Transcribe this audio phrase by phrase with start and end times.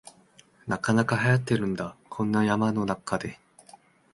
[0.65, 3.37] なかなかはやってるんだ、こんな山の中で